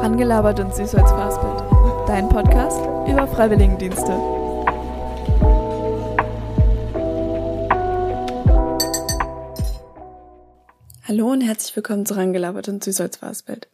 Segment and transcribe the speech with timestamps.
[0.00, 2.08] Rangelabert und süß als Fastbild.
[2.08, 4.12] Dein Podcast über Freiwilligendienste.
[11.06, 13.68] Hallo und herzlich willkommen zu Rangelabert und süß als Fastbild.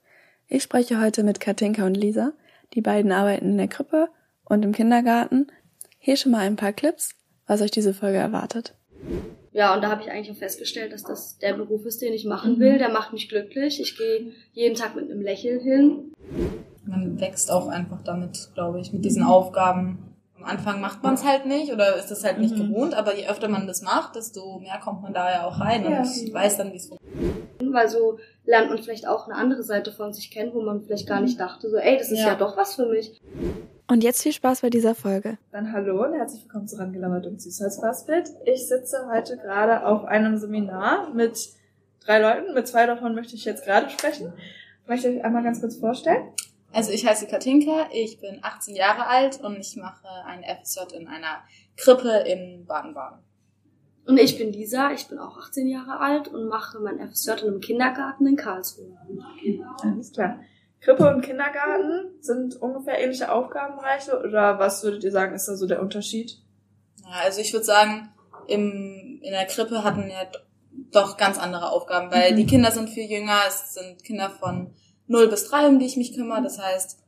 [0.49, 2.33] Ich spreche heute mit Katinka und Lisa.
[2.75, 4.09] Die beiden arbeiten in der Krippe
[4.45, 5.47] und im Kindergarten.
[6.01, 7.11] Hier schon mal ein paar Clips,
[7.47, 8.75] was euch diese Folge erwartet.
[9.57, 12.27] Ja, und da habe ich eigentlich auch festgestellt, dass das der Beruf ist, den ich
[12.27, 12.77] machen will.
[12.77, 13.81] Der macht mich glücklich.
[13.81, 16.13] Ich gehe jeden Tag mit einem Lächeln hin.
[16.85, 20.15] Man wächst auch einfach damit, glaube ich, mit diesen Aufgaben.
[20.37, 22.69] Am Anfang macht man es halt nicht oder ist das halt nicht mhm.
[22.69, 25.85] gewohnt, aber je öfter man das macht, desto mehr kommt man da ja auch rein
[25.85, 26.01] ja.
[26.01, 27.35] und weiß dann, wie es funktioniert.
[27.73, 31.09] Weil so lernt man vielleicht auch eine andere Seite von sich kennen, wo man vielleicht
[31.09, 33.23] gar nicht dachte, so, ey, das ist ja, ja doch was für mich.
[33.89, 35.39] Und jetzt viel Spaß bei dieser Folge.
[35.53, 38.31] Dann hallo und herzlich willkommen zu Rangelabert und Süßholzfassbild.
[38.45, 41.51] Ich sitze heute gerade auf einem Seminar mit
[42.01, 42.53] drei Leuten.
[42.53, 44.33] Mit zwei davon möchte ich jetzt gerade sprechen.
[44.89, 46.33] Möchte ich euch einmal ganz kurz vorstellen?
[46.73, 51.07] Also ich heiße Katinka, ich bin 18 Jahre alt und ich mache ein FSJ in
[51.07, 51.45] einer
[51.77, 53.21] Krippe in Baden-Baden.
[54.07, 57.49] Und ich bin Lisa, ich bin auch 18 Jahre alt und mache mein FSJ in
[57.49, 58.99] einem Kindergarten in Karlsruhe.
[59.83, 60.41] Alles klar.
[60.87, 65.67] Krippe und Kindergarten sind ungefähr ähnliche Aufgabenbereiche oder was würdet ihr sagen, ist da so
[65.67, 66.39] der Unterschied?
[67.03, 68.09] Ja, also ich würde sagen,
[68.47, 70.31] im, in der Krippe hatten ja
[70.93, 72.37] doch ganz andere Aufgaben, weil mhm.
[72.37, 74.75] die Kinder sind viel jünger, es sind Kinder von
[75.09, 76.45] 0 bis 3, um die ich mich kümmere.
[76.45, 77.01] Das heißt,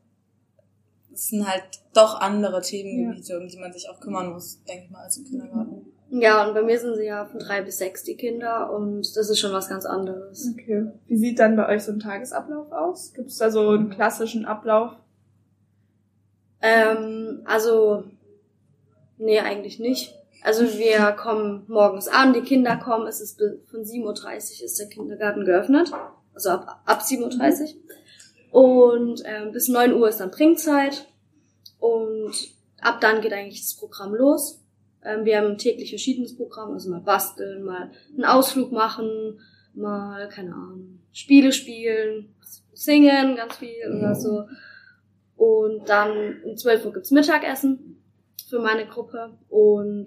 [1.13, 1.63] es sind halt
[1.95, 3.39] doch andere Themengebiete, ja.
[3.39, 5.78] um die man sich auch kümmern muss, denke ich mal, als im Kindergarten.
[6.11, 9.29] Ja, und bei mir sind sie ja von drei bis sechs die Kinder und das
[9.29, 10.51] ist schon was ganz anderes.
[10.55, 10.87] Okay.
[11.07, 13.13] Wie sieht dann bei euch so ein Tagesablauf aus?
[13.13, 14.93] Gibt es da so einen klassischen Ablauf?
[16.63, 18.05] Ähm, also,
[19.19, 20.15] nee, eigentlich nicht.
[20.43, 23.39] Also wir kommen morgens an, die Kinder kommen, es ist
[23.71, 25.93] von 7.30 Uhr ist der Kindergarten geöffnet.
[26.33, 27.75] Also ab, ab 7.30
[28.53, 28.63] Uhr.
[28.63, 31.07] Und ähm, bis 9 Uhr ist dann Trinkzeit.
[31.79, 32.33] Und
[32.81, 34.61] ab dann geht eigentlich das Programm los.
[35.05, 39.41] Ähm, wir haben täglich verschiedenes Programm, also mal basteln, mal einen Ausflug machen,
[39.75, 42.35] mal, keine Ahnung, Spiele spielen,
[42.73, 44.45] singen ganz viel oder so.
[45.37, 48.03] Und dann um 12 Uhr gibt's Mittagessen
[48.49, 50.07] für meine Gruppe und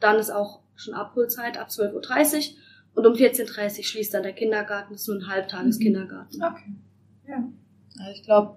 [0.00, 2.56] dann ist auch schon Abholzeit ab 12.30 Uhr
[2.94, 6.38] und um 14.30 Uhr schließt dann der Kindergarten, das ist nur ein Halbtageskindergarten.
[6.38, 6.44] Mhm.
[6.44, 6.72] Okay.
[7.28, 7.48] Ja.
[7.98, 8.56] Also ich glaube,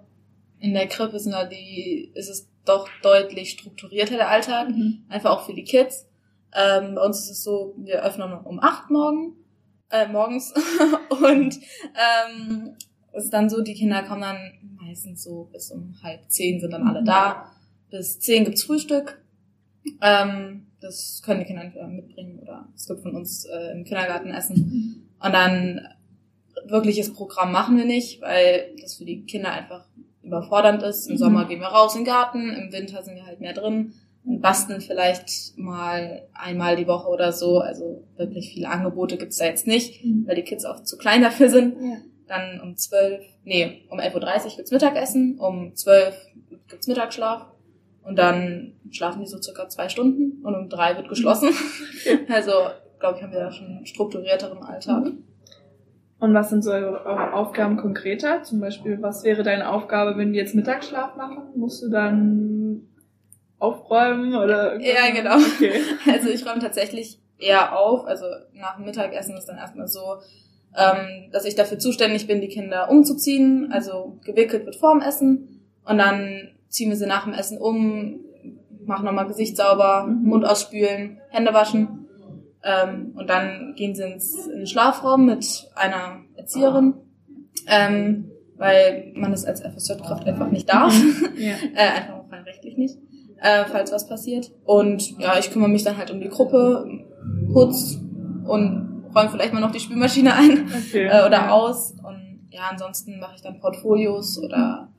[0.59, 5.05] in der Krippe sind da die, ist es doch deutlich strukturierter der Alltag, mhm.
[5.09, 6.07] einfach auch für die Kids.
[6.53, 9.35] Ähm, bei uns ist es so, wir öffnen um acht morgen,
[9.91, 10.53] äh, morgens
[11.09, 11.59] und
[11.95, 12.75] ähm,
[13.13, 16.87] ist dann so, die Kinder kommen dann meistens so bis um halb zehn sind dann
[16.87, 17.05] alle mhm.
[17.05, 17.51] da.
[17.89, 19.21] Bis zehn gibt's Frühstück.
[20.01, 24.31] Ähm, das können die Kinder entweder mitbringen oder es gibt von uns äh, im Kindergarten
[24.31, 24.55] Essen.
[24.55, 25.25] Mhm.
[25.25, 25.87] Und dann
[26.65, 29.85] wirkliches Programm machen wir nicht, weil das für die Kinder einfach
[30.25, 31.07] überfordernd ist.
[31.07, 31.19] Im mhm.
[31.19, 33.93] Sommer gehen wir raus in den Garten, im Winter sind wir halt mehr drin
[34.25, 37.59] und basteln vielleicht mal einmal die Woche oder so.
[37.59, 40.25] Also wirklich viele Angebote gibt's da jetzt nicht, mhm.
[40.27, 41.75] weil die Kids auch zu klein dafür sind.
[41.81, 41.97] Ja.
[42.27, 46.15] Dann um zwölf, nee, um 11.30 Uhr gibt's Mittagessen, um zwölf
[46.67, 47.45] gibt's Mittagsschlaf
[48.03, 51.49] und dann schlafen die so circa zwei Stunden und um drei wird geschlossen.
[52.29, 52.51] also,
[52.99, 55.05] glaube ich, haben wir da schon einen strukturierteren Alltag.
[55.05, 55.23] Mhm.
[56.19, 58.43] Und was sind so eure Aufgaben konkreter?
[58.43, 61.43] Zum Beispiel, was wäre deine Aufgabe, wenn die jetzt Mittagsschlaf machen?
[61.55, 62.87] Musst du dann
[63.59, 64.79] aufräumen oder?
[64.79, 65.35] Ja, genau.
[65.35, 65.81] Okay.
[66.11, 68.05] Also ich räume tatsächlich eher auf.
[68.05, 70.17] Also nach dem Mittagessen ist dann erstmal so,
[70.77, 73.71] ähm, dass ich dafür zuständig bin, die Kinder umzuziehen.
[73.73, 78.21] Also gewickelt wird vorm Essen und dann ziehen wir sie nach dem Essen um,
[78.85, 80.29] machen nochmal Gesicht sauber, mhm.
[80.29, 82.04] Mund ausspülen, Hände waschen
[82.65, 86.95] ähm, und dann gehen sie ins, in den Schlafraum mit einer Erzieherin,
[87.67, 90.93] ähm, weil man das als FSJ-Kraft einfach nicht darf.
[91.37, 91.55] Ja.
[91.75, 92.97] äh, einfach rein rechtlich nicht,
[93.41, 94.51] äh, falls was passiert.
[94.63, 96.87] Und ja, ich kümmere mich dann halt um die Gruppe,
[97.51, 97.99] putz
[98.45, 101.07] und räume vielleicht mal noch die Spülmaschine ein okay.
[101.07, 101.91] äh, oder aus.
[101.91, 104.89] Und ja, ansonsten mache ich dann Portfolios oder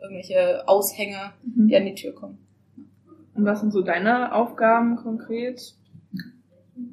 [0.00, 1.68] irgendwelche Aushänge, mhm.
[1.68, 2.38] die an die Tür kommen.
[3.34, 5.74] Und was sind so deine Aufgaben konkret?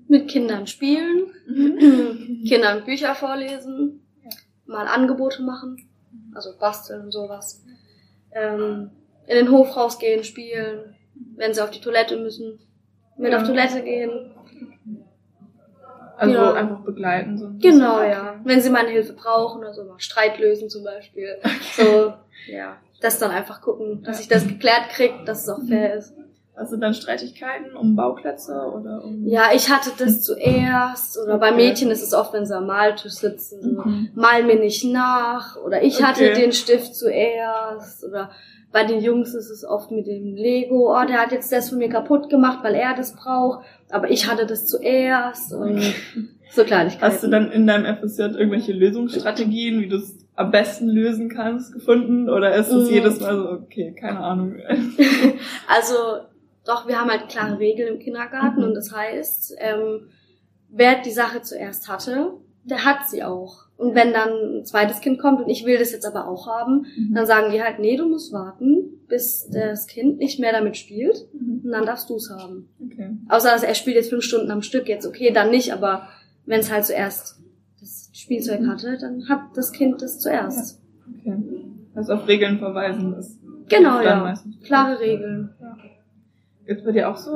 [0.08, 2.44] Mit Kindern spielen, mhm.
[2.48, 4.30] Kindern Bücher vorlesen, ja.
[4.66, 5.90] mal Angebote machen,
[6.34, 7.64] also basteln und sowas.
[8.32, 8.92] Ähm,
[9.28, 10.96] in den Hof rausgehen, spielen,
[11.36, 12.60] wenn sie auf die Toilette müssen,
[13.18, 13.42] mit ja.
[13.42, 14.32] auf Toilette gehen.
[16.18, 16.54] Also ja.
[16.54, 17.38] einfach begleiten.
[17.38, 18.40] So ein genau, ja.
[18.44, 21.38] Wenn sie meine Hilfe brauchen, also mal Streit lösen zum Beispiel.
[21.44, 21.60] Okay.
[21.84, 22.14] So,
[22.52, 22.78] ja.
[23.02, 26.16] Das dann einfach gucken, dass ich das geklärt kriege, dass es auch fair ist.
[26.70, 29.26] Du dann Streitigkeiten um Bauklötze oder um...
[29.28, 31.18] Ja, ich hatte das zuerst.
[31.24, 31.58] Oder bei Okay.
[31.68, 34.10] Mädchen ist es oft, wenn sie am Maltisch sitzen, so, Mhm.
[34.16, 35.56] mal mir nicht nach.
[35.58, 36.42] Oder ich hatte Okay.
[36.42, 38.04] den Stift zuerst.
[38.04, 38.32] Oder
[38.72, 40.92] bei den Jungs ist es oft mit dem Lego.
[41.00, 43.64] Oh, der hat jetzt das von mir kaputt gemacht, weil er das braucht.
[43.90, 45.54] Aber ich hatte das zuerst.
[45.54, 45.82] Und
[46.52, 47.06] so Kleinigkeiten.
[47.14, 51.74] Hast du dann in deinem FSJ irgendwelche Lösungsstrategien, wie du es am besten lösen kannst,
[51.74, 52.30] gefunden?
[52.30, 52.94] Oder ist es Mhm.
[52.96, 54.56] jedes Mal so, okay, keine Ahnung.
[55.68, 55.94] Also,
[56.68, 58.68] doch, wir haben halt klare Regeln im Kindergarten Mhm.
[58.68, 60.10] und das heißt, ähm,
[60.70, 62.34] wer die Sache zuerst hatte,
[62.64, 63.66] der hat sie auch.
[63.78, 64.30] Und wenn dann
[64.60, 67.64] ein zweites Kind kommt und ich will das jetzt aber auch haben, dann sagen wir
[67.64, 71.62] halt, nee, du musst warten, bis das Kind nicht mehr damit spielt Mhm.
[71.64, 72.70] und dann darfst du es haben.
[72.84, 73.12] Okay.
[73.30, 76.08] Außer dass er spielt jetzt fünf Stunden am Stück, jetzt okay, dann nicht, aber
[76.46, 77.40] wenn es halt zuerst
[77.80, 78.72] das Spielzeug Mhm.
[78.72, 80.82] hatte, dann hat das Kind das zuerst.
[81.20, 81.38] Okay.
[81.94, 83.40] Also auf Regeln verweisen ist.
[83.70, 84.34] Genau, ja.
[84.64, 85.50] Klare Regeln.
[86.68, 87.32] Gibt's bei dir auch so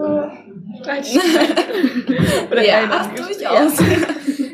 [0.82, 2.16] Streitigkeiten?
[2.52, 3.80] Oder ja, eher dann- durchaus.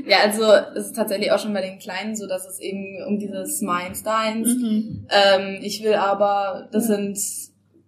[0.06, 0.18] Ja.
[0.24, 0.44] also
[0.78, 4.04] es ist tatsächlich auch schon bei den Kleinen so, dass es eben um dieses Meins,
[4.04, 4.48] Deins.
[4.48, 5.08] Mhm.
[5.10, 7.18] Ähm, ich will aber, das sind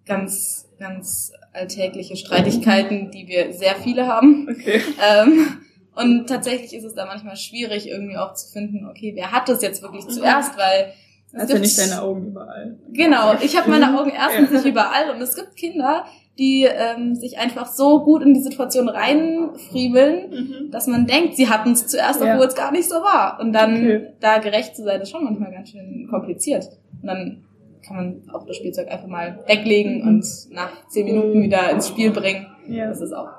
[0.06, 4.48] ganz, ganz alltägliche Streitigkeiten, die wir sehr viele haben.
[4.50, 4.82] Okay.
[5.16, 5.60] Ähm,
[5.96, 9.62] und tatsächlich ist es da manchmal schwierig, irgendwie auch zu finden, okay, wer hat das
[9.62, 10.94] jetzt wirklich zuerst, weil
[11.34, 12.78] ja gibt- nicht deine Augen überall.
[12.92, 14.56] Genau, ich habe meine Augen erstens Ja.
[14.58, 16.06] nicht überall und es gibt Kinder,
[16.38, 20.72] die ähm, sich einfach so gut in die Situation reinfriemeln, Mhm.
[20.72, 22.34] dass man denkt, sie hatten es zuerst, Ja.
[22.34, 23.40] obwohl es gar nicht so war.
[23.42, 24.08] Und dann Okay.
[24.20, 26.66] da gerecht zu sein, ist schon manchmal ganz schön kompliziert.
[27.02, 27.44] Und dann
[27.86, 30.08] kann man auch das Spielzeug einfach mal weglegen Mhm.
[30.08, 31.44] und nach zehn Minuten Mhm.
[31.44, 32.48] wieder ins Spiel bringen.
[32.68, 32.88] Ja.
[32.88, 33.30] Das ist auch,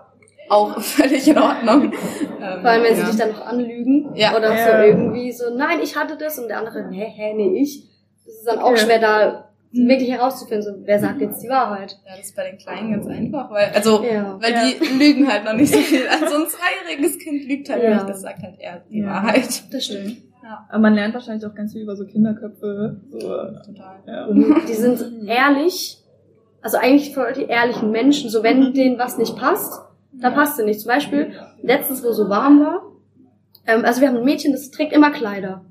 [0.51, 1.93] auch völlig in Ordnung.
[1.93, 3.07] Ähm, Vor allem, wenn sie ja.
[3.07, 4.11] dich dann noch anlügen.
[4.15, 4.37] Ja.
[4.37, 4.67] Oder Ja.
[4.79, 7.85] so irgendwie so, nein, ich hatte das und der andere, nee, hä, nee, ich.
[8.27, 9.89] Das ist dann auch schwer da Mhm.
[9.89, 11.97] wirklich herauszufinden, so, wer sagt jetzt die Wahrheit.
[12.05, 14.37] Ja, das ist bei den Kleinen ganz einfach, weil, also, Ja.
[14.41, 14.63] weil Ja.
[14.67, 16.09] die lügen halt noch nicht so viel.
[16.09, 17.95] Also ein zweijähriges Kind lügt halt Ja.
[17.95, 19.07] nicht, das sagt halt eher die Ja.
[19.07, 19.73] Wahrheit.
[19.73, 20.17] Das stimmt.
[20.69, 23.01] Aber man lernt wahrscheinlich auch ganz viel über so Kinderköpfe.
[23.13, 23.97] So, Total.
[24.09, 24.27] ja.
[24.69, 25.99] Die sind ehrlich,
[26.63, 28.29] also eigentlich voll die ehrlichen Menschen.
[28.29, 28.75] So, wenn Mhm.
[28.75, 29.81] denen was nicht passt,
[30.21, 30.81] dann passt es nicht.
[30.81, 31.33] Zum Beispiel,
[31.63, 32.83] letztens, wo so warm war,
[33.67, 35.65] ähm, also wir haben ein Mädchen, das trägt immer Kleider.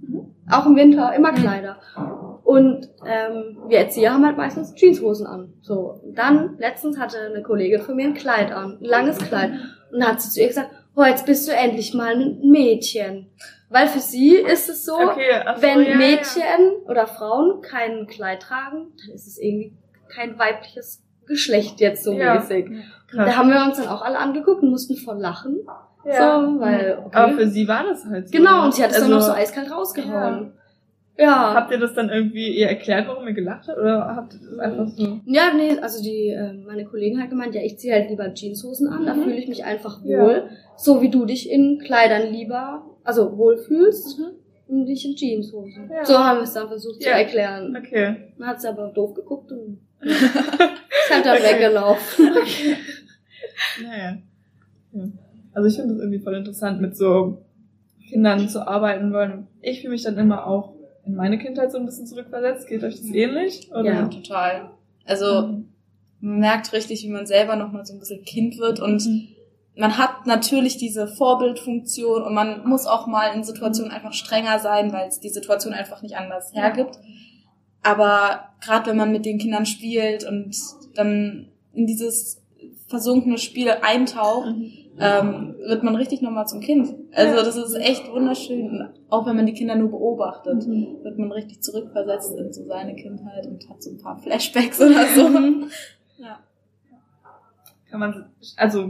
[0.49, 1.77] Auch im Winter, immer Kleider.
[2.43, 5.53] Und ähm, wir Erzieher haben halt meistens Jeanshosen an.
[5.61, 6.01] So.
[6.15, 9.51] Dann, letztens hatte eine Kollegin von mir ein Kleid an, ein langes Kleid.
[9.91, 13.29] Und dann hat sie zu ihr gesagt, oh, jetzt bist du endlich mal ein Mädchen.
[13.69, 18.07] Weil für sie ist es so, Okay, ach so, wenn ja, Mädchen oder Frauen kein
[18.07, 19.73] Kleid tragen, dann ist es irgendwie
[20.07, 22.35] kein weibliches Geschlecht jetzt so Ja.
[22.35, 22.65] mäßig.
[22.69, 22.77] Ja.
[23.15, 23.37] Da Krass.
[23.37, 25.59] haben wir uns dann auch alle angeguckt und mussten voll lachen.
[26.05, 26.41] Ja.
[26.41, 27.15] So, weil, okay.
[27.17, 28.37] Aber für sie war das halt so.
[28.37, 30.51] genau, und sie hat es dann Also, noch so eiskalt rausgehauen.
[31.17, 31.53] Ja.
[31.53, 33.77] Habt ihr das dann irgendwie ihr erklärt, warum ihr gelacht habt?
[33.77, 35.19] Oder habt ihr das einfach so?
[35.25, 38.87] Ja, nee, also die, äh, meine Kollegen hat gemeint, ja, ich ziehe halt lieber Jeanshosen
[38.87, 39.23] an, da Mhm.
[39.23, 40.21] fühle ich mich einfach Ja.
[40.21, 40.43] wohl.
[40.77, 44.21] So wie du dich in Kleidern lieber, also wohlfühlst,
[44.69, 45.87] und dich in Jeanshosen.
[45.87, 45.91] Mhm.
[45.91, 46.05] Ja.
[46.05, 47.17] So haben wir es dann versucht zu Ja.
[47.17, 47.75] erklären.
[47.77, 48.33] Okay.
[48.37, 52.29] Dann hat sie aber doof geguckt und ist halt dann weggelaufen.
[53.83, 54.17] Naja.
[54.93, 55.03] Ja.
[55.53, 57.41] Also ich finde das irgendwie voll interessant, mit so
[58.07, 59.47] Kindern zu arbeiten wollen.
[59.61, 60.73] Ich fühle mich dann immer auch
[61.05, 62.67] in meine Kindheit so ein bisschen zurückversetzt.
[62.67, 63.69] Geht euch das ähnlich?
[63.71, 63.83] Oder?
[63.83, 64.71] Ja, total.
[65.05, 65.69] Also, Mhm.
[66.21, 69.27] man merkt richtig, wie man selber nochmal so ein bisschen Kind wird und Mhm.
[69.75, 74.91] man hat natürlich diese Vorbildfunktion und man muss auch mal in Situationen einfach strenger sein,
[74.93, 76.97] weil es die Situation einfach nicht anders hergibt.
[77.83, 80.55] Aber gerade wenn man mit den Kindern spielt und
[80.95, 82.41] dann in dieses
[82.87, 84.71] versunkene Spiel eintaucht, Mhm.
[84.99, 86.93] ähm, wird man richtig nochmal zum Kind.
[87.13, 88.69] Also das ist echt wunderschön.
[88.69, 90.97] Und auch wenn man die Kinder nur beobachtet, Mhm.
[91.03, 95.05] wird man richtig zurückversetzt in so seine Kindheit und hat so ein paar Flashbacks oder
[95.15, 95.21] so.
[96.17, 96.39] ja.
[97.89, 98.25] Kann man,
[98.57, 98.81] also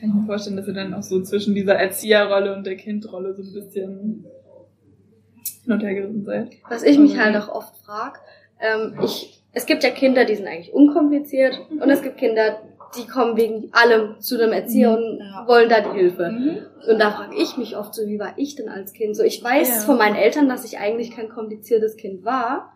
[0.00, 3.34] kann ich mir vorstellen, dass ihr dann auch so zwischen dieser Erzieherrolle und der Kindrolle
[3.34, 4.24] so ein bisschen
[5.64, 6.50] hin und her gerissen seid.
[6.68, 7.20] Was ich mich Mhm.
[7.20, 8.20] halt auch oft frag,
[8.60, 11.82] ähm, ich, es gibt ja Kinder, die sind eigentlich unkompliziert Mhm.
[11.82, 12.58] und es gibt Kinder,
[12.96, 14.96] die kommen wegen allem zu einem Erzieher Mhm.
[14.96, 15.44] und Ja.
[15.46, 16.30] wollen da die Hilfe.
[16.30, 16.56] Mhm.
[16.90, 19.14] Und da frage ich mich oft so, wie war ich denn als Kind?
[19.16, 19.80] So, ich weiß Ja.
[19.84, 22.72] von meinen Eltern, dass ich eigentlich kein kompliziertes Kind war,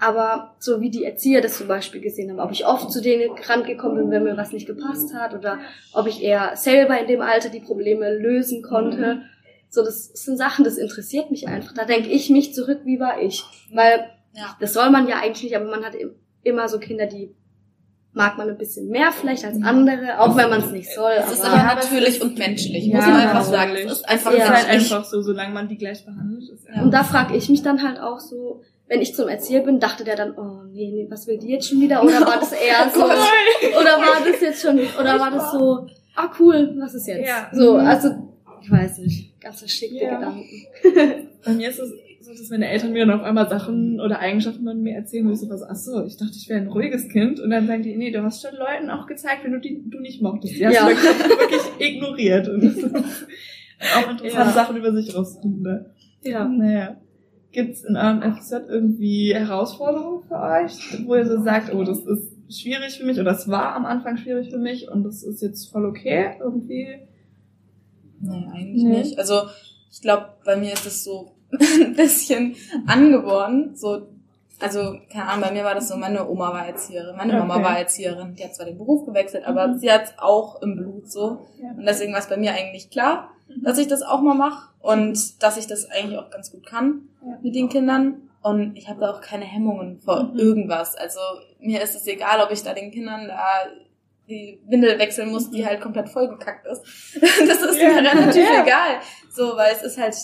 [0.00, 3.30] aber so wie die Erzieher das zum Beispiel gesehen haben, ob ich oft zu denen
[3.48, 5.58] rangekommen bin, wenn mir was nicht gepasst hat oder
[5.94, 9.22] ob ich eher selber in dem Alter die Probleme lösen konnte.
[9.70, 11.74] So, das sind Sachen, das interessiert mich einfach.
[11.74, 13.42] Da denke ich mich zurück, wie war ich?
[13.72, 14.56] Weil Ja.
[14.60, 17.34] das soll man ja eigentlich nicht, aber man hat im- immer so Kinder, die
[18.14, 21.12] mag man ein bisschen mehr vielleicht als andere, auch wenn man es nicht soll.
[21.18, 23.52] Es ist aber- natürlich und menschlich, Ja, muss man einfach natürlich.
[23.52, 23.74] sagen.
[23.86, 24.48] Es ist einfach Ja.
[24.48, 26.82] Halt einfach so, solange man die gleich behandelt, ist ja.
[26.82, 30.02] Und da frage ich mich dann halt auch so, wenn ich zum Erzieher bin, dachte
[30.02, 32.02] der dann, oh nee, nee, was will die jetzt schon wieder?
[32.02, 33.18] Oder war das eher so, Nein.
[33.78, 37.28] oder war das jetzt schon, oder war das so, ah cool, was ist jetzt?
[37.28, 37.50] Ja.
[37.52, 38.27] So, also,
[38.68, 40.16] ich weiß nicht, ganz verschickte Ja.
[40.16, 40.44] Gedanken.
[41.44, 44.64] Bei mir ist es so, dass meine Eltern mir dann auf einmal Sachen oder Eigenschaften
[44.64, 47.08] von mir erzählen, wo ich so was, ach so, ich dachte, ich wäre ein ruhiges
[47.08, 47.40] Kind.
[47.40, 50.00] Und dann sagen die, nee, du hast schon Leuten auch gezeigt, wenn du die du
[50.00, 50.54] nicht mochtest.
[50.58, 50.88] Die hast Ja.
[50.88, 52.48] du wirklich, ignoriert.
[52.48, 52.84] Und das ist
[53.96, 54.52] auch interessante Ja.
[54.52, 55.62] Sachen über sich rausfinden.
[55.62, 55.86] Ne?
[56.22, 56.46] Ja.
[56.46, 56.96] Naja.
[57.50, 62.60] Gibt's in eurem FZ irgendwie Herausforderungen für euch, wo ihr so sagt, oh, das ist
[62.60, 65.70] schwierig für mich oder es war am Anfang schwierig für mich und das ist jetzt
[65.72, 66.86] voll okay irgendwie?
[68.20, 68.98] Nee, eigentlich Nee.
[68.98, 69.18] nicht.
[69.18, 69.42] Also
[69.90, 72.54] ich glaube, bei mir ist es so ein bisschen
[72.86, 73.72] angeboren.
[73.74, 74.08] So,
[74.60, 77.64] also, keine Ahnung, bei mir war das so, meine Oma war Erzieherin, meine Mama Okay.
[77.64, 78.34] war Erzieherin.
[78.34, 79.78] Die hat zwar den Beruf gewechselt, aber Mhm.
[79.78, 81.46] sie hat auch im Blut so.
[81.62, 81.70] Ja.
[81.76, 83.30] Und deswegen war es bei mir eigentlich klar,
[83.62, 87.02] dass ich das auch mal mache und dass ich das eigentlich auch ganz gut kann
[87.24, 87.38] Ja.
[87.42, 88.22] mit den Kindern.
[88.42, 90.38] Und ich habe da auch keine Hemmungen vor Mhm.
[90.38, 90.96] irgendwas.
[90.96, 91.18] Also
[91.60, 93.38] mir ist es egal, ob ich da den Kindern da
[94.28, 96.82] die Windel wechseln muss, die halt komplett vollgekackt ist.
[97.48, 97.88] Das ist Ja.
[97.88, 98.62] mir relativ Ja.
[98.62, 99.00] egal.
[99.32, 100.14] So, weil es ist halt,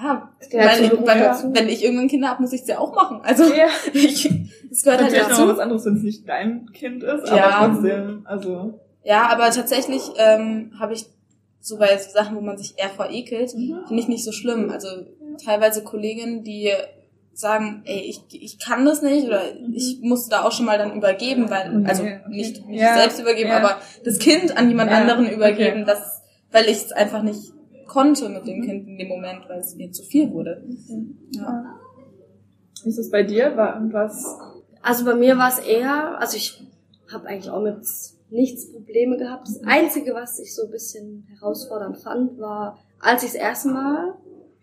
[0.00, 1.50] ja, weil, Beruf weil, dazu.
[1.54, 3.20] wenn ich irgendwann Kinder habe, muss ich es ja auch machen.
[3.22, 3.66] Also Ja.
[3.92, 4.30] ich,
[4.70, 5.48] es gehört halt Natürlich noch dazu.
[5.48, 7.48] was anderes, wenn es nicht dein Kind ist, Ja.
[7.50, 8.80] aber trotzdem, also.
[9.04, 11.06] Ja, aber tatsächlich ähm, habe ich
[11.60, 13.80] so bei so Sachen, wo man sich eher vor ekelt, Mhm.
[13.88, 14.70] finde ich nicht so schlimm.
[14.70, 14.88] Also
[15.44, 16.70] teilweise Kolleginnen, die
[17.38, 19.72] sagen, ey, ich, ich kann das nicht oder Mhm.
[19.74, 22.20] ich musste da auch schon mal dann übergeben, weil, je, also okay.
[22.28, 23.58] nicht, nicht Ja, selbst übergeben, ja.
[23.58, 25.84] aber das Kind an jemand Ja, anderen übergeben, okay.
[25.86, 27.52] das, weil ich es einfach nicht
[27.86, 30.62] konnte mit dem Kind in dem Moment, weil es mir zu viel wurde.
[31.30, 31.74] Ja.
[32.82, 33.56] Wie ist es bei dir?
[33.56, 34.24] War irgendwas?
[34.82, 36.60] Also bei mir war es eher, also ich
[37.12, 37.76] habe eigentlich auch mit
[38.30, 39.48] nichts Probleme gehabt.
[39.48, 44.14] Das Einzige, was ich so ein bisschen herausfordernd fand, war, als ich das erste Mal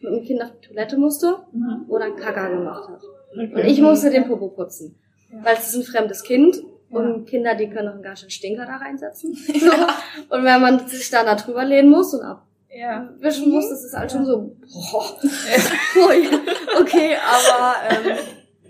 [0.05, 1.85] mit dem Kind auf die Toilette musste Mhm.
[1.89, 3.01] oder ein Kaka gemacht hat.
[3.33, 3.53] Okay.
[3.53, 4.95] Und ich musste den Popo putzen.
[5.31, 5.39] Ja.
[5.43, 6.55] Weil es ist ein fremdes Kind
[6.89, 6.97] Ja.
[6.99, 9.33] und Kinder, die können auch einen ganz schönen Stinker da reinsetzen.
[9.35, 10.35] So.
[10.35, 12.21] Und wenn man sich dann da drüber lehnen muss und
[12.69, 13.09] Ja.
[13.09, 14.55] abwischen muss, das ist halt schon so,
[14.91, 15.05] boah,
[16.81, 17.75] okay, aber
[18.09, 18.17] ähm,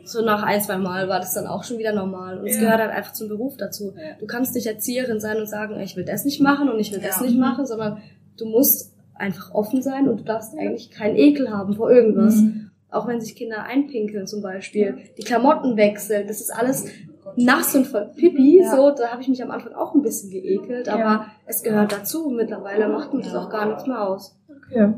[0.06, 2.38] so nach ein, zwei Mal war das dann auch schon wieder normal.
[2.40, 2.62] Und es Ja.
[2.62, 3.94] gehört halt einfach zum Beruf dazu.
[3.98, 4.14] Ja.
[4.20, 7.00] Du kannst nicht Erzieherin sein und sagen, ich will das nicht machen und ich will
[7.02, 7.24] das Ja.
[7.26, 8.02] nicht machen, sondern
[8.38, 12.36] du musst einfach offen sein und du darfst eigentlich keinen Ekel haben vor irgendwas.
[12.36, 12.72] Mhm.
[12.90, 16.86] Auch wenn sich Kinder einpinkeln zum Beispiel, die Klamotten wechseln, das ist alles
[17.36, 18.76] nass und voll Pipi, Ja.
[18.76, 21.26] so, da habe ich mich am Anfang auch ein bisschen geekelt, aber Ja.
[21.46, 22.30] es gehört dazu.
[22.30, 23.42] Mittlerweile macht mir das Ja.
[23.44, 24.38] auch gar nichts mehr aus.
[24.50, 24.94] Okay.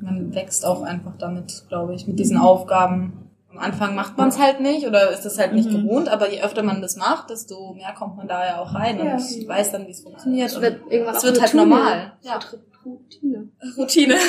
[0.00, 3.30] Man wächst auch einfach damit, glaube ich, mit diesen Aufgaben.
[3.50, 5.84] Am Anfang macht man es halt nicht oder ist es halt nicht Mhm.
[5.86, 9.00] gewohnt, aber je öfter man das macht, desto mehr kommt man da ja auch rein
[9.00, 10.48] und weiß dann, wie es funktioniert.
[10.48, 12.12] Es Und wird irgendwann es wird halt normal.
[12.22, 12.38] Ja.
[12.86, 13.48] Routine.
[13.76, 14.14] Routine.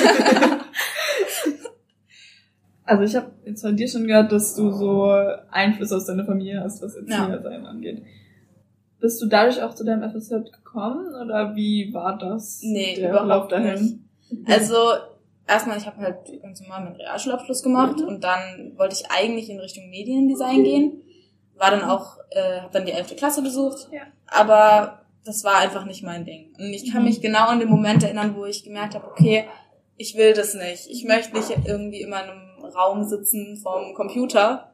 [2.84, 5.10] Also ich habe jetzt von dir schon gehört, dass du so
[5.50, 8.02] Einfluss aus deiner Familie hast, was Erziehersein angeht.
[8.98, 12.60] Bist du dadurch auch zu deinem FSJ gekommen oder wie war das?
[12.62, 13.98] Nee, der überhaupt Verlauf nicht.
[14.46, 14.74] Also
[15.46, 18.08] erstmal, ich habe halt ganz normal meinen Realschulabschluss gemacht Mhm.
[18.08, 21.02] und dann wollte ich eigentlich in Richtung Mediendesign gehen.
[21.58, 23.16] War dann auch, äh, habe dann die 11.
[23.16, 24.02] Klasse besucht, Ja.
[24.28, 26.52] aber das war einfach nicht mein Ding.
[26.58, 27.08] Und ich kann Mhm.
[27.08, 29.44] mich genau an den Moment erinnern, wo ich gemerkt habe, okay,
[29.96, 30.88] ich will das nicht.
[30.90, 32.40] Ich möchte nicht irgendwie in einem
[32.74, 34.72] Raum sitzen vorm Computer.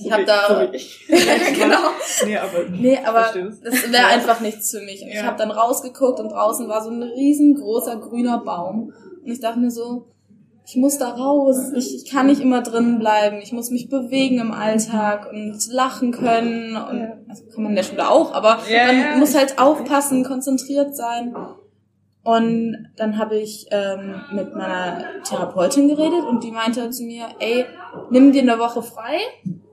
[0.00, 0.66] Ich habe da
[1.54, 1.90] genau.
[2.24, 3.32] Nee, aber Nee, aber
[3.64, 3.90] das.
[3.92, 5.02] wäre einfach nichts für mich.
[5.02, 5.24] Und ich Ja.
[5.24, 8.92] habe dann rausgeguckt und draußen war so ein riesengroßer grüner Baum.
[9.24, 10.06] Und ich dachte mir so,
[10.68, 11.72] ich muss da raus.
[11.74, 13.38] Ich, ich kann nicht immer drinnen bleiben.
[13.42, 16.76] Ich muss mich bewegen im Alltag und lachen können.
[16.76, 17.12] Und Ja.
[17.28, 20.94] also kann man in der Schule auch, aber Ja, man ja, muss halt aufpassen, konzentriert
[20.94, 21.34] sein.
[22.22, 27.64] Und dann habe ich ähm, mit meiner Therapeutin geredet und die meinte zu mir, ey,
[28.10, 29.16] nimm dir eine Woche frei,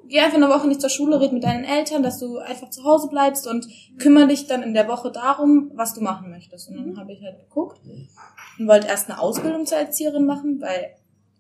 [0.08, 2.84] geh einfach eine Woche nicht zur Schule, red mit deinen Eltern, dass du einfach zu
[2.84, 6.70] Hause bleibst und kümmere dich dann in der Woche darum, was du machen möchtest.
[6.70, 7.82] Und dann habe ich halt geguckt
[8.60, 10.96] und wollte erst eine Ausbildung zur Erzieherin machen, weil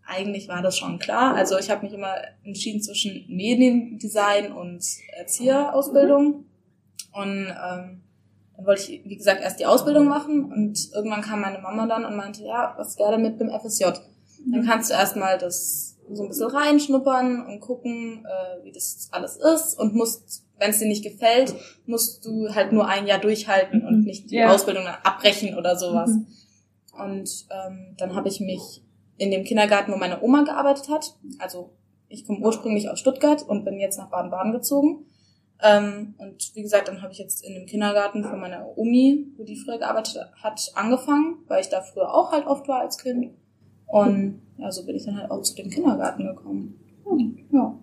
[0.07, 1.35] eigentlich war das schon klar.
[1.35, 4.85] Also ich habe mich immer entschieden zwischen Mediendesign und
[5.17, 6.45] Erzieherausbildung.
[7.11, 8.01] Und ähm,
[8.55, 12.05] dann wollte ich, wie gesagt, erst die Ausbildung machen und irgendwann kam meine Mama dann
[12.05, 13.85] und meinte, ja, was wäre denn mit dem FSJ?
[14.51, 19.37] Dann kannst du erstmal das so ein bisschen reinschnuppern und gucken, äh, wie das alles
[19.37, 23.85] ist und musst, wenn es dir nicht gefällt, musst du halt nur ein Jahr durchhalten
[23.85, 24.53] und nicht die Ja.
[24.53, 26.11] Ausbildung abbrechen oder sowas.
[26.11, 26.27] Mhm.
[26.97, 28.81] Und ähm, dann habe ich mich
[29.17, 31.71] in dem Kindergarten, wo meine Oma gearbeitet hat, also
[32.07, 35.05] ich komme ursprünglich aus Stuttgart und bin jetzt nach Baden-Baden gezogen.
[35.61, 39.43] Ähm, und wie gesagt, dann habe ich jetzt in dem Kindergarten von meiner Omi, wo
[39.43, 43.33] die früher gearbeitet hat, angefangen, weil ich da früher auch halt oft war als Kind.
[43.95, 46.77] Und ja, so bin ich dann halt auch zu dem Kindergarten gekommen.
[47.49, 47.79] Ja.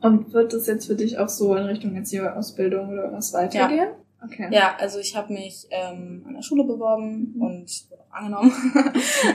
[0.00, 3.88] Und wird das jetzt für dich auch so in Richtung Erzieherausbildung oder was weitergehen?
[4.24, 4.48] Okay.
[4.50, 7.42] Ja, also ich habe mich ähm, an der Schule beworben mhm.
[7.42, 8.52] und wurde auch angenommen.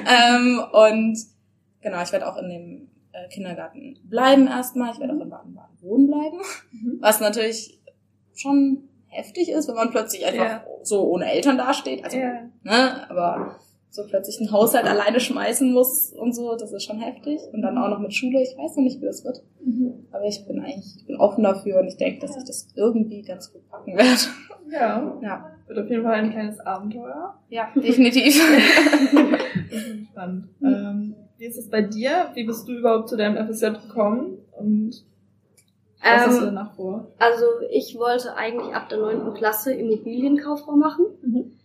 [0.10, 1.18] ähm, und
[1.82, 4.94] genau, ich werde auch in dem äh, Kindergarten bleiben erstmal.
[4.94, 6.38] Ich werde auch in Baden-Baden wohnen bleiben.
[6.72, 6.98] Mhm.
[7.02, 7.80] Was natürlich
[8.34, 10.66] schon heftig ist, wenn man plötzlich einfach ja.
[10.82, 12.04] so ohne Eltern dasteht.
[12.04, 12.50] Also, ja.
[12.64, 13.60] ne, aber
[13.94, 17.40] so plötzlich einen Haushalt alleine schmeißen muss und so, das ist schon heftig.
[17.54, 19.44] Und dann auch noch mit Schule, ich weiß noch nicht, wie das wird.
[19.64, 20.08] Mhm.
[20.12, 23.22] Aber ich bin eigentlich, ich bin offen dafür und ich denke, dass ich das irgendwie
[23.22, 24.20] ganz gut packen werde.
[24.72, 25.20] Ja.
[25.22, 25.52] ja.
[25.68, 27.40] Wird auf jeden Fall ein kleines Abenteuer.
[27.50, 28.42] Ja, definitiv.
[30.12, 30.48] spannend.
[30.60, 30.68] Mhm.
[30.68, 32.32] Ähm, wie ist es bei dir?
[32.34, 34.40] Wie bist du überhaupt zu deinem FSJ gekommen?
[34.58, 35.06] Und
[36.02, 37.12] was ähm, hast du danach vor?
[37.20, 41.06] Also ich wollte eigentlich ab der neunten Klasse Immobilienkauffrau machen.
[41.22, 41.60] Mhm.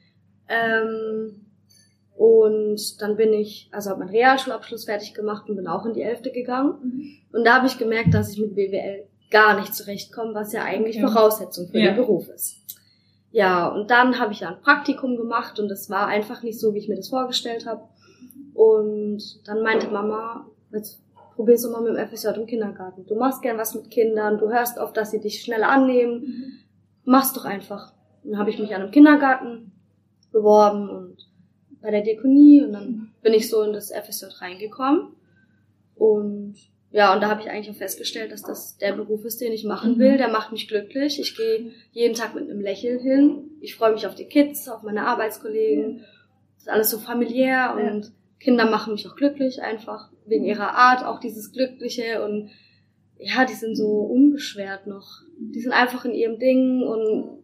[0.51, 1.48] Ähm,
[2.19, 6.03] und dann bin ich, also habe meinen Realschulabschluss fertig gemacht und bin auch in die
[6.03, 6.75] Elfte gegangen.
[6.83, 7.13] Mhm.
[7.33, 10.97] Und da habe ich gemerkt, dass ich mit BWL gar nicht zurechtkomme, was ja eigentlich
[10.97, 11.13] okay.
[11.13, 11.93] Voraussetzung für ja.
[11.93, 12.57] den Beruf ist.
[13.31, 16.79] Ja, und dann habe ich ein Praktikum gemacht und es war einfach nicht so, wie
[16.79, 17.83] ich mir das vorgestellt habe.
[18.53, 21.01] Und dann meinte Mama, jetzt
[21.37, 23.07] probier's doch mal mit dem FSJ im Kindergarten.
[23.07, 26.21] Du machst gern was mit Kindern, du hörst oft, dass sie dich schnell annehmen.
[26.21, 26.53] Mhm.
[27.05, 27.93] Mach's doch einfach.
[28.25, 29.71] dann habe ich mich an einem Kindergarten
[30.33, 31.29] beworben und
[31.81, 35.13] bei der Diakonie und dann bin ich so in das FSJ reingekommen.
[35.95, 36.57] Und
[36.91, 39.65] ja, und da habe ich eigentlich auch festgestellt, dass das der Beruf ist, den ich
[39.65, 39.99] machen mhm.
[39.99, 40.17] will.
[40.17, 41.21] Der macht mich glücklich.
[41.21, 43.51] Ich gehe jeden Tag mit einem Lächeln hin.
[43.61, 45.99] Ich freue mich auf die Kids, auf meine Arbeitskollegen.
[46.55, 51.05] Das ist alles so familiär und Kinder machen mich auch glücklich einfach wegen ihrer Art,
[51.05, 52.51] auch dieses Glückliche und
[53.19, 55.23] ja, die sind so unbeschwert noch.
[55.39, 57.38] Die sind einfach in ihrem Ding und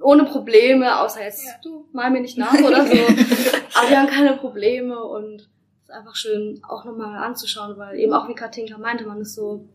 [0.00, 1.52] ohne Probleme, außer jetzt, ja.
[1.62, 2.92] du, mal mir nicht nach oder so.
[3.74, 5.48] Aber die haben keine Probleme und
[5.82, 9.34] es ist einfach schön, auch nochmal anzuschauen, weil eben auch wie Katinka meinte, man ist
[9.34, 9.68] so,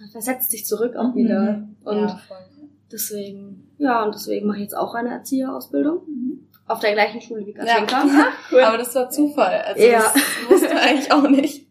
[0.00, 1.52] man versetzt sich zurück auch wieder.
[1.52, 1.76] Mhm.
[1.84, 2.20] Und ja,
[2.90, 6.02] deswegen, ja, und deswegen mache ich jetzt auch eine Erzieherausbildung.
[6.06, 6.48] Mhm.
[6.66, 8.06] Auf der gleichen Schule wie Katinka.
[8.06, 8.26] Ja.
[8.52, 8.60] cool.
[8.60, 9.62] Aber das war Zufall.
[9.62, 10.00] Also ja.
[10.00, 10.14] das
[10.50, 11.66] wusste eigentlich auch nicht.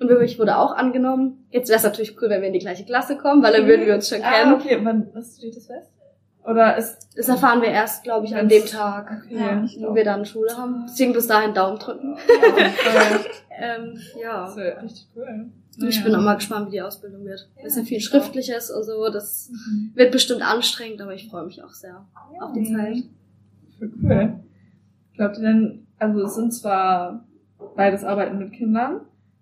[0.00, 1.46] Und ich wurde auch angenommen.
[1.50, 3.86] Jetzt wäre es natürlich cool, wenn wir in die gleiche Klasse kommen, weil dann würden
[3.86, 4.54] wir uns schon ah, kennen.
[4.54, 5.93] Okay, wann, was steht das fest?
[6.44, 10.24] Oder ist das erfahren wir erst, glaube ich, an dem Tag, ja, wo wir dann
[10.24, 10.84] Schule haben.
[10.88, 12.16] Deswegen bis dahin Daumen drücken.
[13.50, 14.44] ähm, ja.
[14.44, 15.50] Das ist richtig cool.
[15.76, 15.90] Naja.
[15.90, 17.48] Ich bin auch mal gespannt, wie die Ausbildung wird.
[17.56, 19.08] Ja, ist ja viel Schriftliches und so.
[19.10, 19.92] Das mhm.
[19.94, 22.04] wird bestimmt anstrengend, aber ich freue mich auch sehr
[22.34, 22.40] ja.
[22.40, 23.04] auf die Zeit.
[23.80, 24.40] Cool.
[25.14, 27.24] Glaubt ihr denn, also es sind zwar
[27.76, 29.00] beides Arbeiten mit Kindern,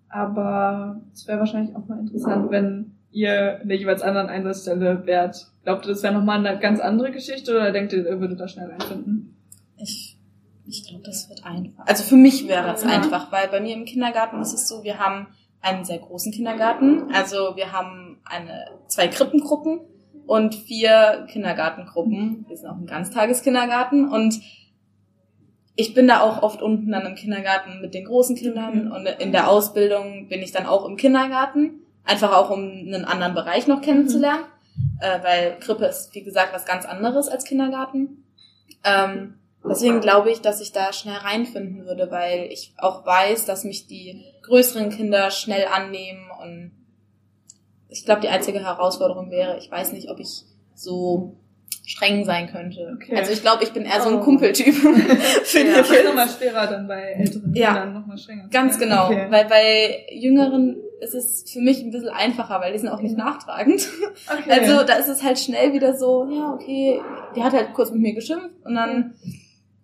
[0.08, 5.51] aber es wäre wahrscheinlich auch mal interessant, wenn ihr in der jeweils anderen Einsatzstelle wärt.
[5.64, 8.48] Glaubt ihr, das wäre nochmal eine ganz andere Geschichte oder denkt ihr, ihr würdet da
[8.48, 9.36] schnell reinfinden?
[9.76, 10.18] Ich,
[10.66, 11.86] ich glaube, das wird einfach.
[11.86, 12.90] Also für mich wäre es ja.
[12.90, 15.28] einfach, weil bei mir im Kindergarten ist es so, wir haben
[15.60, 17.12] einen sehr großen Kindergarten.
[17.12, 19.80] Also wir haben eine, zwei Krippengruppen
[20.26, 22.44] und vier Kindergartengruppen.
[22.48, 24.40] Wir sind auch ein Ganztageskindergarten und
[25.74, 28.92] ich bin da auch oft unten dann im Kindergarten mit den großen Kindern mhm.
[28.92, 31.80] und in der Ausbildung bin ich dann auch im Kindergarten.
[32.04, 34.42] Einfach auch, um einen anderen Bereich noch kennenzulernen.
[34.42, 34.51] Mhm.
[35.00, 38.24] Äh, weil Krippe ist, wie gesagt, was ganz anderes als Kindergarten.
[38.84, 43.64] Ähm, deswegen glaube ich, dass ich da schnell reinfinden würde, weil ich auch weiß, dass
[43.64, 46.72] mich die größeren Kinder schnell annehmen und
[47.88, 51.36] ich glaube, die einzige Herausforderung wäre, ich weiß nicht, ob ich so
[51.84, 52.96] streng sein könnte.
[52.96, 53.16] Okay.
[53.16, 54.20] Also ich glaube, ich bin eher so ein oh.
[54.20, 54.74] Kumpeltyp.
[55.44, 58.48] Für ja, das ist nochmal schwerer dann bei älteren ja, Kindern nochmal strenger.
[58.50, 59.26] Ganz genau, okay.
[59.30, 63.16] weil bei jüngeren ist es für mich ein bisschen einfacher, weil die sind auch nicht
[63.16, 63.88] nachtragend.
[64.30, 64.60] Okay.
[64.60, 67.00] Also da ist es halt schnell wieder so, ja, okay,
[67.34, 69.14] die hat halt kurz mit mir geschimpft und dann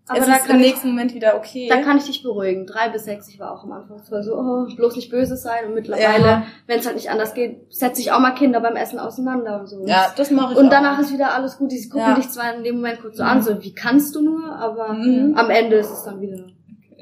[0.08, 1.68] aber es ist im nächsten ich, Moment wieder okay.
[1.68, 2.66] Da kann ich dich beruhigen.
[2.66, 5.66] Drei bis sechs, ich war auch am Anfang so, oh, bloß nicht böse sein.
[5.66, 6.42] Und mittlerweile, ja.
[6.66, 9.66] wenn es halt nicht anders geht, setze ich auch mal Kinder beim Essen auseinander und
[9.66, 9.86] so.
[9.86, 10.70] Ja, das mache ich Und auch.
[10.70, 11.72] danach ist wieder alles gut.
[11.72, 12.14] Die gucken ja.
[12.14, 13.28] dich zwar in dem Moment kurz so mhm.
[13.28, 15.34] an, so wie kannst du nur, aber mhm.
[15.36, 16.38] am Ende ist es dann wieder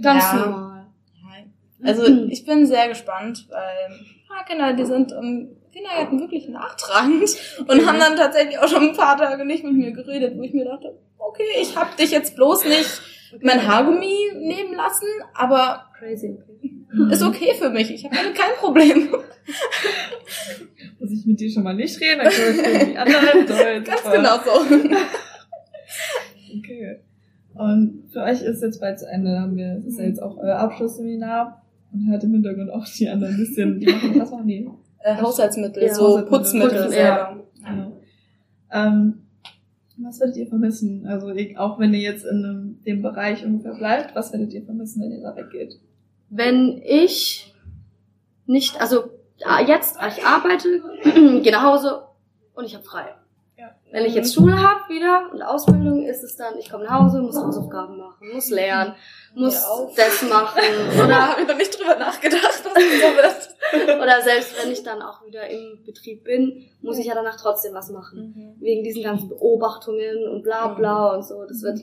[0.03, 0.39] ganz ja.
[0.39, 0.66] normal.
[1.87, 2.29] Also mhm.
[2.31, 7.37] ich bin sehr gespannt, weil ah, Kinder, die sind im Kindergarten wirklich nachtragend
[7.69, 10.55] und haben dann tatsächlich auch schon ein paar Tage nicht mit mir geredet, wo ich
[10.55, 13.01] mir dachte, okay, ich hab dich jetzt bloß nicht
[13.43, 16.39] mein Haargummi nehmen lassen, aber Crazy,
[17.11, 17.91] ist okay für mich.
[17.91, 19.11] Ich habe damit kein Problem.
[20.99, 23.85] Muss ich mit dir schon mal nicht reden, dann kann ich die anderen Deutsch.
[23.85, 24.61] Ganz genau so.
[26.59, 27.01] okay.
[27.55, 30.37] Und für euch ist jetzt bald zu Ende, haben wir, das ist ja jetzt auch
[30.37, 34.47] euer Abschlussseminar und hört im Hintergrund auch die anderen ein bisschen, die machen, was machen
[34.47, 34.69] die?
[35.01, 36.39] Äh, Haushaltsmittel, ja, so Haushaltsmittel.
[36.39, 36.83] Putzmittel.
[36.83, 37.05] Putzen, ja.
[37.05, 37.41] ja.
[37.69, 38.01] Genau.
[38.73, 39.15] Ähm,
[39.99, 41.07] was werdet ihr vermissen?
[41.07, 45.03] Also auch wenn ihr jetzt in einem, dem Bereich ungefähr bleibt, was werdet ihr vermissen,
[45.03, 45.81] wenn ihr da weggeht?
[46.29, 47.55] Wenn ich
[48.47, 49.05] nicht, also
[49.67, 50.69] jetzt, ich arbeite,
[51.43, 52.03] gehe nach Hause,
[52.55, 53.05] und ich habe frei.
[53.97, 54.03] Ja.
[54.03, 57.23] Wenn ich jetzt Schule habe wieder und Ausbildung, ist es dann, ich komme nach Hause,
[57.23, 58.95] muss Hausaufgaben machen, muss lernen,
[59.35, 59.95] muss auf.
[59.95, 60.61] das machen.
[60.95, 63.99] Oder Oder, habe ich noch nicht drüber nachgedacht, was das so wird.
[64.03, 67.73] oder selbst wenn ich dann auch wieder im Betrieb bin, muss ich ja danach trotzdem
[67.75, 68.57] was machen.
[68.61, 71.45] Wegen diesen ganzen Beobachtungen und bla bla und so.
[71.45, 71.81] Das wird,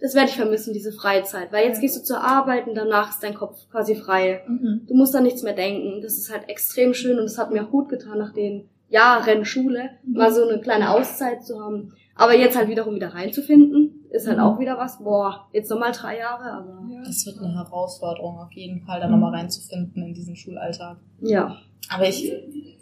[0.00, 1.52] das werde ich vermissen, diese Freizeit.
[1.52, 4.44] Weil jetzt gehst du zur Arbeit und danach ist dein Kopf quasi frei.
[4.46, 4.86] Mhm.
[4.86, 6.02] Du musst da nichts mehr denken.
[6.02, 9.44] Das ist halt extrem schön und es hat mir auch gut getan, nach den Jahren
[9.44, 11.92] Schule mal so eine kleine Auszeit zu haben.
[12.14, 14.42] Aber jetzt halt wiederum wieder reinzufinden, ist halt Mhm.
[14.44, 14.98] auch wieder was.
[14.98, 17.02] Boah, jetzt nochmal drei Jahre, aber Ja.
[17.04, 20.96] Das wird eine Herausforderung, auf jeden Fall, da nochmal reinzufinden in diesen Schulalltag.
[21.20, 21.56] ja.
[21.90, 22.30] Aber ich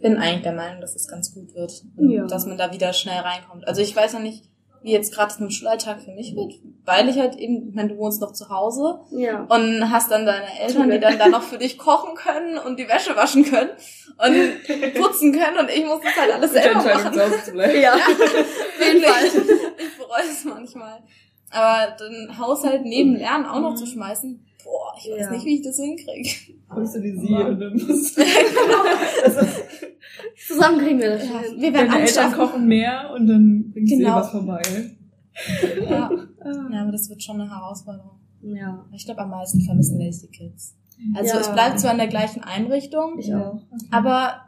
[0.01, 1.85] bin eigentlich der Meinung, dass es ganz gut wird.
[1.97, 2.27] Und Ja.
[2.27, 3.69] Dass man da wieder schnell reinkommt.
[3.69, 4.49] Also ich weiß noch nicht,
[4.87, 7.75] wie jetzt gerade das mit dem Schulalltag für mich wird, weil ich halt eben, ich
[7.75, 9.41] meine, du wohnst noch zu Hause Ja.
[9.49, 12.89] und hast dann deine Eltern, die dann da noch für dich kochen können und die
[12.89, 17.81] Wäsche waschen können und putzen können und ich muss das halt alles Gute selber machen.
[17.83, 17.95] Ja.
[17.97, 19.25] Auf jeden Fall.
[19.27, 21.01] Ich bereue es manchmal.
[21.51, 25.31] Aber den Haushalt neben Lernen auch noch zu schmeißen, boah, ich weiß Ja.
[25.31, 26.29] nicht, wie ich das hinkriege.
[26.75, 28.19] Holst du die sie und dann musst
[30.47, 31.61] Zusammen kriegen wir das Ja, hin.
[31.61, 34.17] wir werden deine Eltern kochen mehr und dann bringt sie Genau.
[34.17, 34.63] was vorbei.
[35.89, 36.11] Ja.
[36.73, 38.19] ja, aber das wird schon eine Herausforderung.
[38.43, 38.85] Ja.
[38.95, 40.77] Ich glaube, am meisten vermissen wir die Kids.
[41.15, 41.41] Also Ja.
[41.41, 43.61] es bleibt zwar in der gleichen Einrichtung, Ich auch.
[43.91, 44.43] aber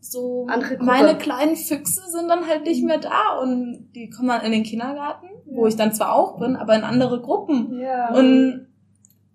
[0.00, 0.46] so
[0.80, 4.62] meine kleinen Füchse sind dann halt nicht mehr da und die kommen dann in den
[4.62, 7.78] Kindergarten, wo ich dann zwar auch bin, aber in andere Gruppen.
[7.80, 8.12] Ja.
[8.14, 8.66] Und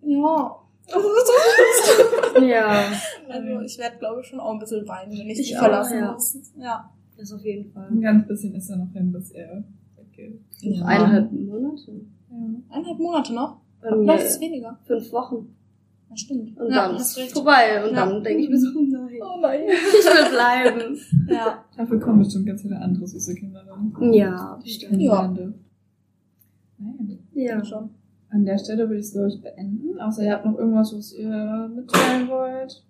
[0.06, 0.56] ja,
[2.42, 2.92] Ja.
[3.30, 5.62] also ich werde glaube ich schon auch ein bisschen weinen, wenn ich, Ich die auch,
[5.62, 6.12] verlassen ja.
[6.14, 6.38] muss.
[6.58, 6.92] Ja.
[7.18, 7.88] Das auf jeden Fall.
[7.90, 9.64] ein ganz bisschen ist er noch hin, bis er
[9.96, 10.40] weggeht.
[10.62, 10.86] ja.
[10.86, 11.92] Eineinhalb Monate.
[12.30, 12.38] Ja.
[12.70, 13.62] Eineinhalb Monate noch?
[13.82, 14.78] Bei mir ist es weniger.
[14.86, 15.56] fünf Wochen.
[16.10, 16.58] Das stimmt.
[16.60, 17.32] Und ja, dann ist recht.
[17.32, 17.84] vorbei.
[17.84, 18.06] Und Ja.
[18.06, 19.20] dann denke ich mir so, oh nein.
[19.22, 19.62] Oh nein.
[19.70, 21.00] Ich will bleiben.
[21.30, 21.64] Ja.
[21.78, 24.14] Dafür kommen bestimmt ganz viele andere süße Kinder dann.
[24.14, 25.02] Ja, bestimmt.
[25.02, 25.34] Ja.
[26.78, 27.20] Nein.
[27.34, 27.64] Ja.
[27.64, 27.90] schon.
[28.30, 30.00] An der Stelle würde ich es, glaube ich, beenden.
[30.00, 32.84] Außer ihr habt noch irgendwas, was ihr mitteilen wollt.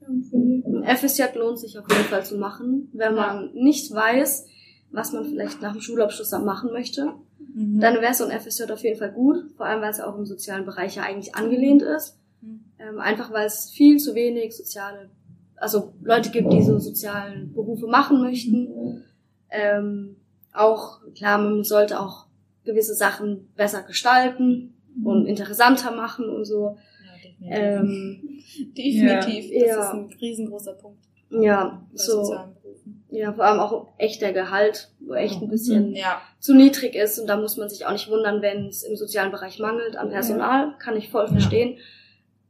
[0.00, 0.64] Irgendwie.
[0.66, 4.46] Ein FSJ lohnt sich auf jeden Fall zu machen, wenn man nicht weiß,
[4.90, 7.12] was man vielleicht nach dem Schulabschluss dann machen möchte.
[7.54, 7.80] Mhm.
[7.80, 10.26] Dann wäre so ein FSJ auf jeden Fall gut, vor allem weil es auch im
[10.26, 12.18] sozialen Bereich ja eigentlich angelehnt ist.
[12.40, 12.60] Mhm.
[12.78, 15.10] Ähm, einfach weil es viel zu wenig soziale,
[15.56, 19.04] also Leute gibt, die so sozialen Berufe machen möchten.
[19.50, 20.16] Ähm,
[20.52, 22.26] auch, klar, man sollte auch
[22.64, 26.76] gewisse Sachen besser gestalten und interessanter machen und so.
[27.40, 27.58] Ja, definitiv.
[27.58, 28.40] Ähm,
[28.76, 29.50] definitiv.
[29.52, 29.60] Ja.
[29.60, 29.80] Das Ja.
[29.84, 32.34] ist ein riesengroßer Punkt ja, so,
[33.10, 36.20] ja, vor allem auch echt der Gehalt, wo echt ein bisschen Ja.
[36.40, 39.30] zu niedrig ist und da muss man sich auch nicht wundern, wenn es im sozialen
[39.30, 41.78] Bereich mangelt an Personal, kann ich voll verstehen.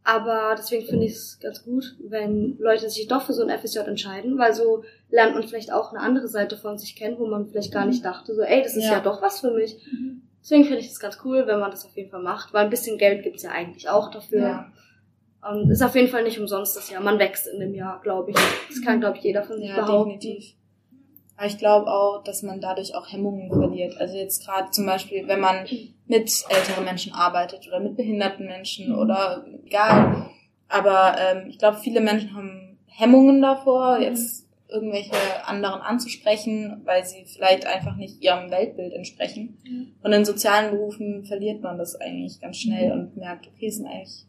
[0.02, 3.80] Aber deswegen finde ich es ganz gut, wenn Leute sich doch für so ein FSJ
[3.80, 7.46] entscheiden, weil so lernt man vielleicht auch eine andere Seite von sich kennen, wo man
[7.46, 9.00] vielleicht gar nicht dachte, so, ey, das ist ja, Ja.
[9.00, 9.76] doch was für mich.
[10.42, 12.70] Deswegen finde ich das ganz cool, wenn man das auf jeden Fall macht, weil ein
[12.70, 14.40] bisschen Geld gibt's ja eigentlich auch dafür.
[14.40, 14.72] Ja.
[15.50, 17.02] Und ist auf jeden Fall nicht umsonst das Jahr.
[17.02, 18.36] Man wächst in dem Jahr, glaube ich.
[18.68, 20.18] Das kann, glaube ich, jeder von sich Ja, behaupten.
[20.18, 20.54] definitiv.
[21.40, 23.96] Aber ich glaube auch, dass man dadurch auch Hemmungen verliert.
[23.98, 25.64] Also jetzt gerade zum Beispiel, wenn man
[26.07, 30.26] mit älteren Menschen arbeitet oder mit behinderten Menschen oder egal.
[30.68, 35.12] Aber ähm, ich glaube, viele Menschen haben Hemmungen davor, jetzt irgendwelche
[35.46, 39.57] anderen anzusprechen, weil sie vielleicht einfach nicht ihrem Weltbild entsprechen.
[40.03, 43.87] Und in sozialen Berufen verliert man das eigentlich ganz schnell und merkt, okay, es sind
[43.87, 44.26] eigentlich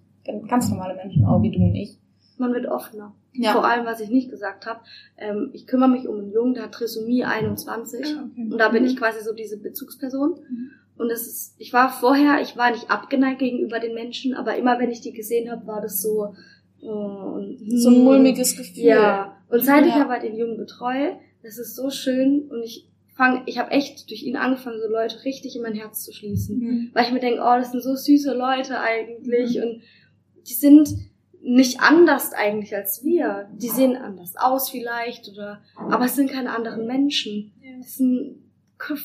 [0.48, 1.98] ganz normale Menschen, auch wie du und ich.
[2.42, 3.14] Man wird offener.
[3.34, 3.54] Ja.
[3.54, 4.82] Vor allem, was ich nicht gesagt habe,
[5.18, 8.48] ähm, ich kümmere mich um einen Jungen, der hat Trisomie 21 Ah, okay.
[8.52, 10.32] und da bin ich quasi so diese Bezugsperson.
[10.50, 10.72] Mhm.
[10.98, 14.78] Und es ist, ich war vorher, ich war nicht abgeneigt gegenüber den Menschen, aber immer
[14.80, 16.36] wenn ich die gesehen habe, war das so
[16.82, 18.84] und, So ein mulmiges Gefühl.
[18.84, 19.38] Ja.
[19.50, 20.04] Und seit ich Ja.
[20.06, 24.24] aber den Jungen betreue, das ist so schön und ich fange, ich habe echt durch
[24.24, 26.90] ihn angefangen, so Leute richtig in mein Herz zu schließen Mhm.
[26.94, 29.82] weil ich mir denke, oh, das sind so süße Leute eigentlich und
[30.48, 30.90] die sind
[31.44, 33.50] nicht anders eigentlich als wir.
[33.54, 37.52] Die sehen anders aus vielleicht oder, aber es sind keine anderen Menschen.
[37.80, 38.36] Das sind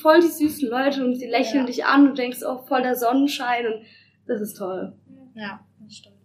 [0.01, 1.66] voll die süßen Leute und sie lächeln Ja.
[1.66, 3.83] dich an und denkst, oh, voll der Sonnenschein und
[4.27, 4.92] das ist toll.
[5.35, 6.16] Ja, das stimmt.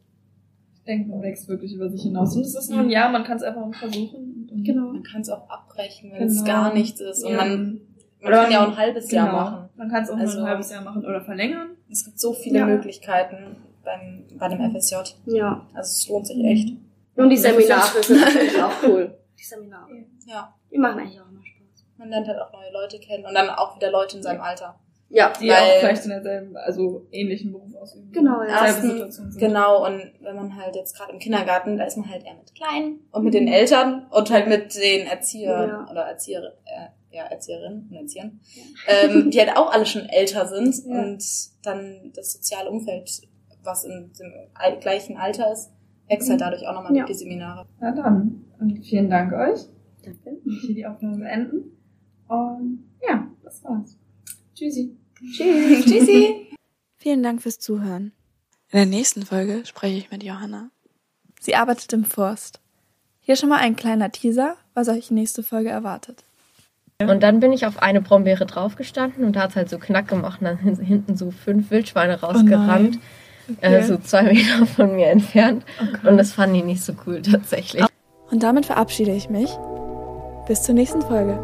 [0.73, 2.35] Ich denke, man wächst wirklich über sich hinaus.
[2.35, 4.47] Und es ist nur ein Jahr, man kann es einfach mal versuchen.
[4.51, 4.87] Und Genau.
[4.93, 6.45] Man kann es auch abbrechen, wenn es Genau.
[6.47, 7.23] gar nichts ist.
[7.23, 7.37] Und Ja.
[7.37, 7.81] man,
[8.21, 9.23] man Oder kann ja auch ein halbes Genau.
[9.25, 9.69] Jahr machen.
[9.75, 11.69] Man kann es auch Also- nur ein halbes Jahr machen oder verlängern.
[11.89, 12.65] Es gibt so viele Ja.
[12.65, 14.95] Möglichkeiten beim, bei dem FSJ.
[15.25, 15.65] Ja.
[15.73, 16.69] Also es lohnt sich echt.
[17.15, 19.17] Und die Seminare sind natürlich auch cool.
[19.39, 19.89] Die Seminare.
[20.25, 20.53] Ja.
[20.71, 21.85] Die machen eigentlich auch immer Spaß.
[21.97, 24.79] Man lernt halt auch neue Leute kennen und dann auch wieder Leute in seinem Alter.
[25.09, 28.09] Ja, Die Weil- auch vielleicht in derselben, also ähnlichen Beruf ausüben.
[28.13, 28.65] Genau, ja.
[28.65, 29.35] Ersten-.
[29.37, 32.55] Genau, und wenn man halt jetzt gerade im Kindergarten, da ist man halt eher mit
[32.55, 35.87] Kleinen und mit den Eltern und halt mit den Erziehern Ja.
[35.91, 38.39] oder Erzieher, äh, ja, Erzieherinnen und Erziehern,
[38.87, 41.01] ähm, die halt auch alle schon älter sind Ja.
[41.01, 41.21] und
[41.63, 43.11] dann das soziale Umfeld,
[43.63, 45.71] was in dem al- gleichen Alter ist,
[46.07, 47.05] wächst halt dadurch auch nochmal Ja.
[47.05, 47.65] durch die Seminare.
[47.79, 49.61] Na dann, und vielen Dank euch.
[50.03, 50.37] Danke.
[50.45, 51.77] Ich will die Aufnahme beenden.
[52.27, 53.97] Und ja, das war's.
[54.55, 54.97] Tschüssi.
[55.35, 55.85] Tschüss.
[55.85, 56.47] Tschüssi.
[56.97, 58.11] Vielen Dank fürs Zuhören.
[58.71, 60.69] In der nächsten Folge spreche ich mit Johanna.
[61.39, 62.59] Sie arbeitet im Forst.
[63.19, 66.23] Hier schon mal ein kleiner Teaser, was euch nächste Folge erwartet.
[67.01, 70.39] Und dann bin ich auf eine Brombeere draufgestanden und da hat halt so Knack gemacht
[70.41, 72.99] und dann sind hinten so fünf Wildschweine rausgerannt,
[73.61, 75.63] äh, so zwei Meter von mir entfernt.
[76.03, 77.85] Und das fanden die nicht so cool tatsächlich.
[78.31, 79.49] Und damit verabschiede ich mich.
[80.47, 81.37] Bis zur nächsten Folge.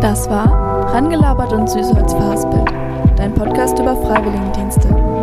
[0.00, 2.68] Das war Rangelabert und Süßholz verhaspelt,
[3.16, 5.21] dein Podcast über Freiwilligendienste.